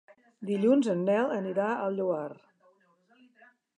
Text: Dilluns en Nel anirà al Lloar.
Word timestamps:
Dilluns 0.51 0.87
en 0.93 1.03
Nel 1.09 1.29
anirà 1.35 1.67
al 1.83 1.99
Lloar. 1.99 2.27